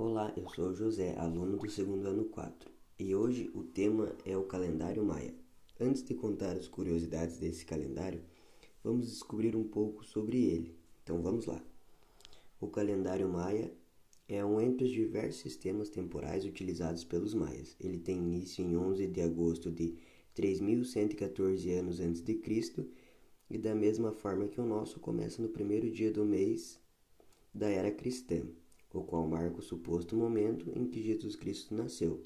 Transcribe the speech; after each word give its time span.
Olá, 0.00 0.32
eu 0.36 0.48
sou 0.50 0.72
José, 0.72 1.16
aluno 1.18 1.56
do 1.56 1.68
segundo 1.68 2.06
ano 2.06 2.26
4, 2.26 2.70
e 3.00 3.16
hoje 3.16 3.50
o 3.52 3.64
tema 3.64 4.14
é 4.24 4.36
o 4.36 4.44
calendário 4.44 5.04
maia. 5.04 5.34
Antes 5.80 6.04
de 6.04 6.14
contar 6.14 6.52
as 6.56 6.68
curiosidades 6.68 7.38
desse 7.38 7.66
calendário, 7.66 8.22
vamos 8.84 9.08
descobrir 9.08 9.56
um 9.56 9.64
pouco 9.64 10.04
sobre 10.04 10.40
ele. 10.40 10.78
Então 11.02 11.20
vamos 11.20 11.46
lá. 11.46 11.60
O 12.60 12.68
calendário 12.68 13.28
maia 13.28 13.72
é 14.28 14.44
um 14.44 14.60
entre 14.60 14.84
os 14.84 14.92
diversos 14.92 15.40
sistemas 15.40 15.90
temporais 15.90 16.44
utilizados 16.44 17.02
pelos 17.02 17.34
maias. 17.34 17.74
Ele 17.80 17.98
tem 17.98 18.18
início 18.18 18.64
em 18.64 18.76
11 18.76 19.04
de 19.08 19.20
agosto 19.20 19.68
de 19.68 19.98
3114 20.32 21.72
anos 21.72 21.98
antes 21.98 22.22
de 22.22 22.34
Cristo 22.34 22.88
e 23.50 23.58
da 23.58 23.74
mesma 23.74 24.12
forma 24.12 24.46
que 24.46 24.60
o 24.60 24.64
nosso 24.64 25.00
começa 25.00 25.42
no 25.42 25.48
primeiro 25.48 25.90
dia 25.90 26.12
do 26.12 26.24
mês 26.24 26.80
da 27.52 27.68
era 27.68 27.90
cristã, 27.90 28.46
o 28.92 29.02
qual 29.02 29.26
marca 29.26 29.58
o 29.58 29.62
suposto 29.62 30.16
momento 30.16 30.70
em 30.74 30.86
que 30.86 31.02
Jesus 31.02 31.36
Cristo 31.36 31.74
nasceu. 31.74 32.22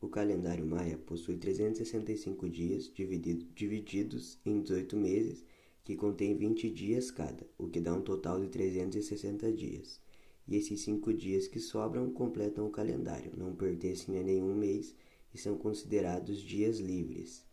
O 0.00 0.08
calendário 0.08 0.66
maia 0.66 0.98
possui 0.98 1.36
365 1.36 2.48
dias 2.48 2.92
dividido, 2.92 3.46
divididos 3.54 4.38
em 4.44 4.60
18 4.60 4.96
meses, 4.96 5.44
que 5.84 5.96
contém 5.96 6.36
20 6.36 6.70
dias 6.70 7.10
cada, 7.10 7.46
o 7.56 7.68
que 7.68 7.80
dá 7.80 7.94
um 7.94 8.02
total 8.02 8.40
de 8.40 8.48
360 8.48 9.52
dias. 9.52 10.00
E 10.46 10.56
esses 10.56 10.80
cinco 10.80 11.12
dias 11.12 11.46
que 11.46 11.60
sobram 11.60 12.10
completam 12.10 12.66
o 12.66 12.70
calendário, 12.70 13.32
não 13.36 13.54
pertencem 13.54 14.18
a 14.18 14.22
nenhum 14.22 14.54
mês 14.54 14.94
e 15.32 15.38
são 15.38 15.56
considerados 15.56 16.40
dias 16.40 16.78
livres. 16.78 17.44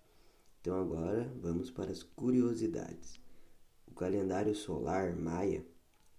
Então 0.59 0.79
agora 0.79 1.31
vamos 1.41 1.71
para 1.71 1.91
as 1.91 2.03
curiosidades. 2.03 3.19
O 3.87 3.93
calendário 3.93 4.53
solar 4.53 5.15
maia 5.15 5.65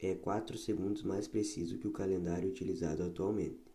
é 0.02 0.14
4 0.16 0.58
segundos 0.58 1.02
mais 1.04 1.28
preciso 1.28 1.78
que 1.78 1.86
o 1.86 1.92
calendário 1.92 2.48
utilizado 2.48 3.04
atualmente. 3.04 3.72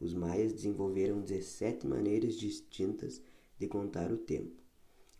Os 0.00 0.12
maias 0.12 0.52
desenvolveram 0.52 1.20
17 1.20 1.86
maneiras 1.86 2.34
distintas 2.34 3.22
de 3.56 3.68
contar 3.68 4.10
o 4.10 4.18
tempo. 4.18 4.60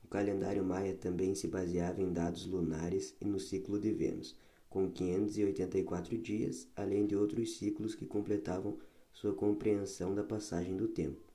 O 0.02 0.08
calendário 0.08 0.64
maia 0.64 0.94
também 0.94 1.36
se 1.36 1.46
baseava 1.46 2.02
em 2.02 2.12
dados 2.12 2.46
lunares 2.46 3.14
e 3.20 3.24
no 3.24 3.38
ciclo 3.38 3.78
de 3.78 3.92
Vênus, 3.92 4.36
com 4.68 4.90
584 4.90 6.18
dias, 6.18 6.66
além 6.74 7.06
de 7.06 7.14
outros 7.14 7.56
ciclos 7.56 7.94
que 7.94 8.06
completavam 8.06 8.76
sua 9.12 9.32
compreensão 9.32 10.14
da 10.14 10.24
passagem 10.24 10.76
do 10.76 10.88
tempo. 10.88 11.30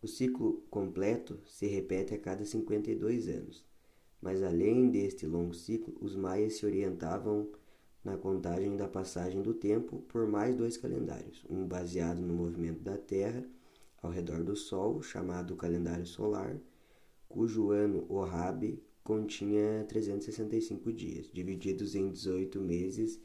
O 0.00 0.08
ciclo 0.08 0.62
completo 0.70 1.38
se 1.46 1.66
repete 1.66 2.14
a 2.14 2.18
cada 2.18 2.44
52 2.44 3.28
anos, 3.28 3.64
mas 4.22 4.42
além 4.42 4.88
deste 4.88 5.26
longo 5.26 5.52
ciclo, 5.52 5.94
os 6.00 6.16
maias 6.16 6.54
se 6.54 6.64
orientavam 6.64 7.50
na 8.04 8.16
contagem 8.16 8.76
da 8.76 8.88
passagem 8.88 9.42
do 9.42 9.54
tempo 9.54 10.00
por 10.08 10.26
mais 10.26 10.56
dois 10.56 10.76
calendários, 10.76 11.44
um 11.48 11.66
baseado 11.66 12.20
no 12.20 12.34
movimento 12.34 12.80
da 12.80 12.96
Terra 12.96 13.44
ao 14.02 14.10
redor 14.10 14.42
do 14.42 14.56
Sol, 14.56 15.00
chamado 15.02 15.56
calendário 15.56 16.06
solar, 16.06 16.56
cujo 17.28 17.70
ano 17.70 18.04
Orrabe 18.08 18.82
continha 19.04 19.84
365 19.88 20.92
dias, 20.92 21.30
divididos 21.32 21.94
em 21.94 22.10
18 22.10 22.60
meses 22.60 23.20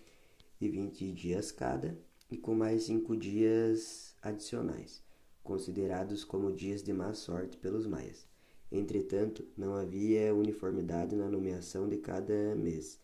e 0.61 0.69
20 0.69 1.11
dias 1.11 1.51
cada, 1.51 1.97
e 2.29 2.37
com 2.37 2.53
mais 2.53 2.83
5 2.83 3.15
dias 3.15 4.15
adicionais 4.21 5.05
considerados 5.47 6.25
como 6.25 6.51
dias 6.51 6.83
de 6.83 6.91
má 6.91 7.13
sorte 7.13 7.55
pelos 7.55 7.87
maias. 7.87 8.27
Entretanto, 8.69 9.47
não 9.55 9.75
havia 9.75 10.35
uniformidade 10.35 11.15
na 11.15 11.29
nomeação 11.29 11.87
de 11.87 11.95
cada 11.95 12.53
mês 12.53 12.99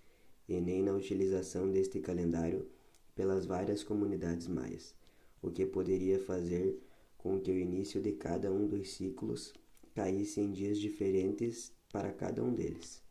e 0.48 0.60
nem 0.60 0.84
na 0.84 0.94
utilização 0.94 1.72
deste 1.72 2.00
calendário 2.00 2.68
pelas 3.16 3.46
várias 3.46 3.84
comunidades 3.84 4.48
maias, 4.48 4.96
o 5.42 5.52
que 5.52 5.66
poderia 5.66 6.20
fazer 6.20 6.80
com 7.18 7.40
que 7.40 7.52
o 7.52 7.58
início 7.58 8.02
de 8.02 8.14
cada 8.14 8.52
um 8.52 8.68
dos 8.68 8.92
ciclos 8.92 9.54
caísse 9.94 10.42
em 10.42 10.52
dias 10.52 10.78
diferentes 10.80 11.72
para 11.92 12.12
cada 12.12 12.44
um 12.44 12.54
deles. 12.54 13.02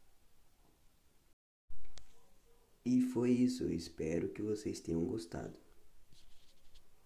E 2.84 3.00
foi 3.00 3.30
isso, 3.30 3.72
espero 3.72 4.28
que 4.28 4.42
vocês 4.42 4.80
tenham 4.80 5.04
gostado. 5.04 5.56